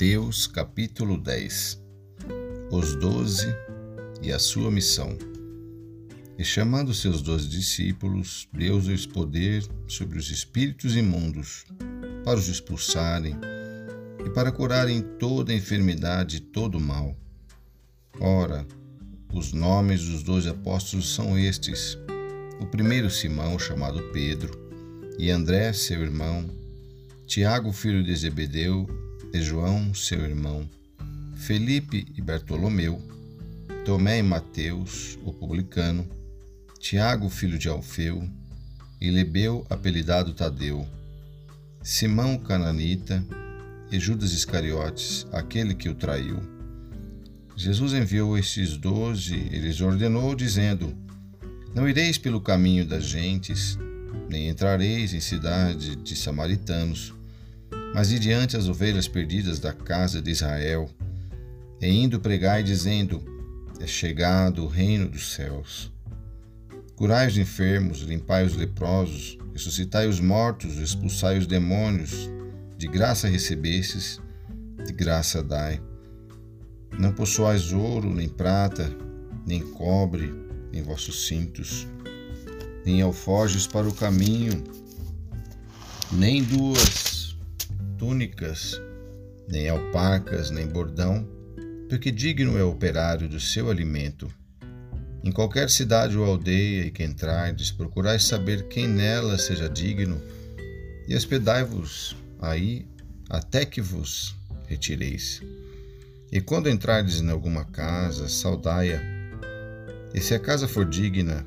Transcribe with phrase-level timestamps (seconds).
[0.00, 1.78] Mateus capítulo 10
[2.72, 3.54] Os doze
[4.22, 5.14] e a sua missão.
[6.38, 11.66] E chamando seus doze discípulos, deu-lhes poder sobre os espíritos imundos,
[12.24, 13.36] para os expulsarem
[14.24, 17.14] e para curarem toda enfermidade e todo mal.
[18.18, 18.66] Ora,
[19.34, 21.98] os nomes dos doze apóstolos são estes:
[22.58, 24.50] o primeiro Simão, chamado Pedro,
[25.18, 26.48] e André, seu irmão,
[27.26, 30.68] Tiago, filho de Zebedeu, e João, seu irmão,
[31.36, 33.00] Felipe e Bartolomeu,
[33.84, 36.06] Tomé e Mateus, o publicano,
[36.78, 38.28] Tiago, filho de Alfeu,
[39.00, 40.86] e Lebeu, apelidado Tadeu,
[41.82, 43.24] Simão cananita
[43.90, 46.38] e Judas Iscariotes, aquele que o traiu.
[47.56, 50.94] Jesus enviou estes doze e lhes ordenou, dizendo:
[51.74, 53.78] Não ireis pelo caminho das gentes,
[54.28, 57.14] nem entrareis em cidade de samaritanos,
[57.94, 60.88] mas ide diante as ovelhas perdidas da casa de Israel,
[61.80, 63.22] e indo pregai, dizendo:
[63.80, 65.92] É chegado o reino dos céus.
[66.94, 72.28] Curai os enfermos, limpai os leprosos, ressuscitai os mortos, expulsai os demônios,
[72.76, 74.20] de graça recebestes,
[74.84, 75.80] de graça dai.
[76.98, 78.94] Não possuais ouro, nem prata,
[79.46, 80.32] nem cobre
[80.72, 81.88] em vossos cintos,
[82.84, 84.62] nem alforjes para o caminho,
[86.12, 87.19] nem duas
[88.00, 88.80] túnicas,
[89.46, 91.28] nem alpacas, nem bordão,
[91.86, 94.26] porque digno é o operário do seu alimento.
[95.22, 100.18] Em qualquer cidade ou aldeia em que entrardes, procurai saber quem nela seja digno,
[101.06, 102.86] e hospedai-vos aí
[103.28, 104.34] até que vos
[104.66, 105.42] retireis.
[106.32, 108.98] E quando entrardes em alguma casa, saudai-a.
[110.14, 111.44] E se a casa for digna,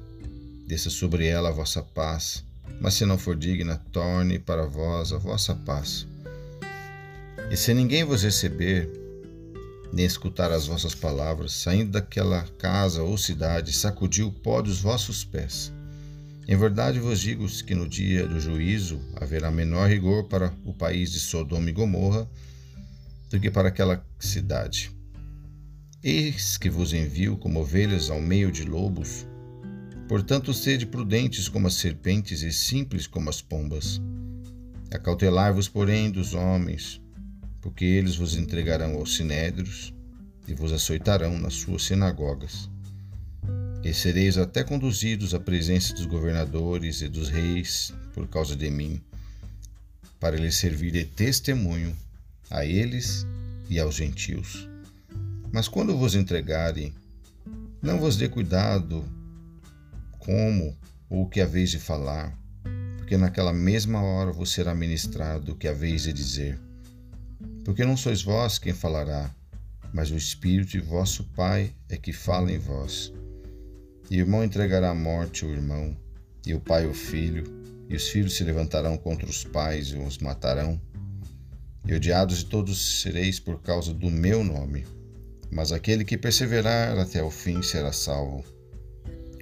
[0.67, 2.45] desça sobre ela a vossa paz,
[2.79, 6.05] mas se não for digna, torne para vós a vossa paz.
[7.52, 8.90] E se ninguém vos receber,
[9.91, 15.23] nem escutar as vossas palavras, saindo daquela casa ou cidade, sacudiu o pó dos vossos
[15.23, 15.72] pés.
[16.47, 21.12] Em verdade vos digo que no dia do juízo haverá menor rigor para o país
[21.12, 22.29] de Sodoma e Gomorra
[23.29, 24.91] do que para aquela cidade.
[26.03, 29.25] Eis que vos envio como ovelhas ao meio de lobos.
[30.09, 34.01] Portanto, sede prudentes como as serpentes e simples como as pombas.
[34.91, 37.01] Acautelai-vos, porém, dos homens,
[37.63, 39.94] porque eles vos entregarão aos sinédrios
[40.46, 42.69] e vos açoitarão nas suas sinagogas.
[43.81, 49.02] E sereis até conduzidos à presença dos governadores e dos reis por causa de mim,
[50.19, 51.96] para lhes servir de testemunho
[52.50, 53.25] a eles
[53.69, 54.68] e aos gentios.
[55.50, 56.94] Mas quando vos entregarem,
[57.81, 59.06] não vos dê cuidado
[60.19, 60.78] como
[61.09, 62.38] ou o que haveis de falar,
[62.97, 66.59] porque naquela mesma hora vos será ministrado o que haveis de dizer
[67.63, 69.34] porque não sois vós quem falará,
[69.94, 73.13] mas o Espírito de vosso Pai é que fala em vós.
[74.09, 75.96] E o irmão entregará à morte o irmão,
[76.46, 77.44] e o pai o filho,
[77.88, 80.79] e os filhos se levantarão contra os pais e os matarão.
[81.85, 84.85] E odiados de todos sereis por causa do meu nome,
[85.52, 88.44] mas aquele que perseverar até o fim será salvo.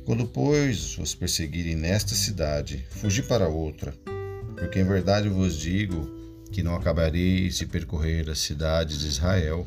[0.05, 3.93] Quando, pois, vos perseguirem nesta cidade, fugi para outra,
[4.57, 6.20] porque em verdade vos digo
[6.51, 9.65] que não acabareis de percorrer as cidades de Israel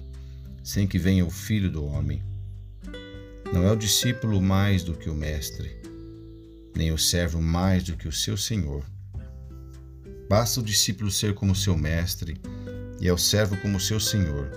[0.63, 2.23] sem que venha o Filho do Homem.
[3.53, 5.71] Não é o discípulo mais do que o Mestre,
[6.75, 8.85] nem o servo mais do que o seu Senhor.
[10.29, 12.41] Basta o discípulo ser como seu Mestre
[13.01, 14.51] e o servo como seu Senhor.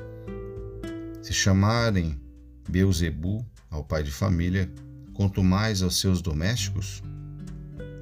[1.21, 2.19] Se chamarem
[2.69, 4.71] Beuzebu ao pai de família,
[5.13, 7.01] quanto mais aos seus domésticos?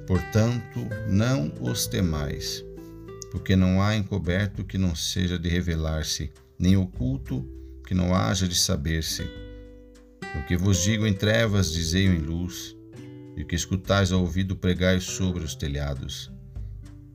[0.06, 2.64] Portanto, não os temais
[3.36, 7.46] porque não há encoberto que não seja de revelar-se, nem oculto
[7.86, 9.24] que não haja de saber-se.
[10.34, 12.74] O que vos digo em trevas, dizei em luz,
[13.36, 16.32] e o que escutais ao ouvido, pregai sobre os telhados.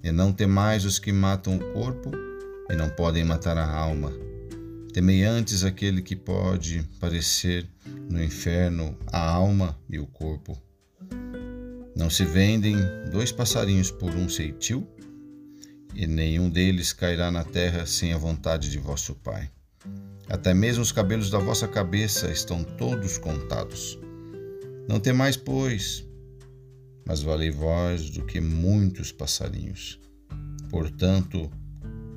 [0.03, 2.11] E não temais os que matam o corpo
[2.69, 4.13] e não podem matar a alma.
[4.93, 7.67] Temei antes aquele que pode parecer
[8.07, 10.55] no inferno a alma e o corpo.
[11.95, 12.75] Não se vendem
[13.11, 14.87] dois passarinhos por um ceitil?
[15.93, 19.49] E nenhum deles cairá na terra sem a vontade de vosso Pai.
[20.29, 23.99] Até mesmo os cabelos da vossa cabeça estão todos contados.
[24.87, 26.05] Não temais, pois,
[27.05, 29.99] mas valei vós do que muitos passarinhos.
[30.69, 31.51] Portanto,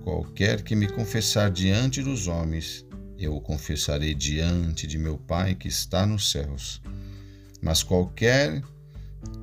[0.02, 2.86] qualquer que me confessar diante dos homens,
[3.18, 6.80] eu o confessarei diante de meu Pai que está nos céus.
[7.60, 8.62] Mas qualquer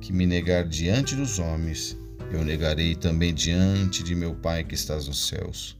[0.00, 1.96] que me negar diante dos homens,
[2.34, 5.76] eu negarei também diante de meu Pai que estás nos céus.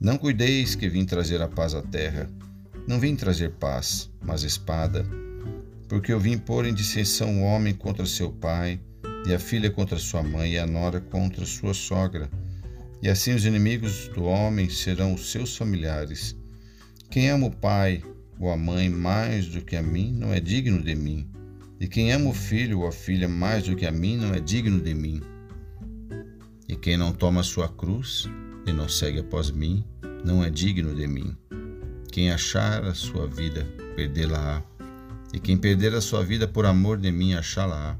[0.00, 2.28] Não cuideis que vim trazer a paz à terra.
[2.88, 5.06] Não vim trazer paz, mas espada.
[5.88, 8.80] Porque eu vim pôr em dissensão o homem contra seu pai,
[9.24, 12.28] e a filha contra sua mãe, e a nora contra sua sogra.
[13.00, 16.36] E assim os inimigos do homem serão os seus familiares.
[17.08, 18.02] Quem ama o pai
[18.40, 21.28] ou a mãe mais do que a mim não é digno de mim.
[21.78, 24.40] E quem ama o filho ou a filha mais do que a mim não é
[24.40, 25.20] digno de mim.
[26.72, 28.26] E quem não toma sua cruz
[28.64, 29.84] e não segue após mim,
[30.24, 31.36] não é digno de mim.
[32.10, 33.62] Quem achar a sua vida,
[33.94, 34.62] perdê-la-á.
[35.34, 37.98] E quem perder a sua vida por amor de mim, achá-la-á.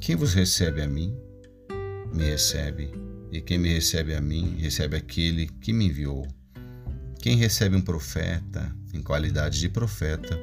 [0.00, 1.12] Quem vos recebe a mim,
[2.14, 2.92] me recebe.
[3.32, 6.24] E quem me recebe a mim, recebe aquele que me enviou.
[7.20, 10.38] Quem recebe um profeta, em qualidade de profeta,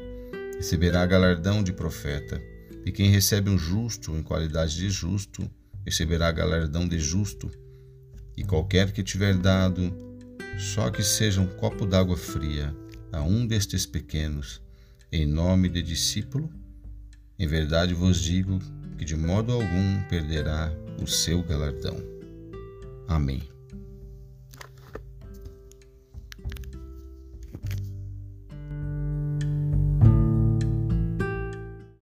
[0.58, 2.42] receberá galardão de profeta.
[2.86, 5.50] E quem recebe um justo, em qualidade de justo,
[5.86, 7.50] receberá galardão de justo.
[8.38, 9.94] E qualquer que tiver dado,
[10.57, 12.75] só que seja um copo d'água fria
[13.12, 14.62] a um destes pequenos,
[15.12, 16.50] em nome de discípulo,
[17.38, 18.60] em verdade vos digo
[18.98, 21.98] que de modo algum perderá o seu galardão.
[23.07, 23.42] Amém.